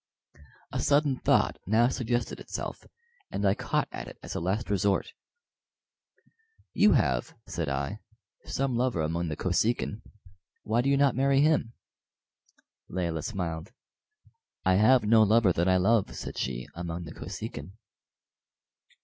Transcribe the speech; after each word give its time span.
A 0.71 0.79
sudden 0.79 1.17
thought 1.19 1.59
now 1.67 1.87
suggested 1.87 2.39
itself, 2.39 2.87
and 3.29 3.45
I 3.45 3.53
caught 3.53 3.87
at 3.91 4.07
it 4.07 4.17
as 4.23 4.33
a 4.33 4.39
last 4.39 4.71
resort. 4.71 5.13
"You 6.73 6.93
have," 6.93 7.35
said 7.45 7.69
I, 7.69 7.99
"some 8.43 8.75
lover 8.75 9.01
among 9.01 9.27
the 9.27 9.35
Kosekin. 9.35 10.01
Why 10.63 10.81
do 10.81 10.89
you 10.89 10.97
not 10.97 11.15
marry 11.15 11.41
him?" 11.41 11.73
Layelah 12.89 13.21
smiled. 13.21 13.73
"I 14.65 14.73
have 14.77 15.03
no 15.03 15.21
lover 15.21 15.53
that 15.53 15.67
I 15.69 15.77
love," 15.77 16.15
said 16.15 16.35
she, 16.35 16.67
"among 16.73 17.03
the 17.03 17.13
Kosekin." 17.13 17.73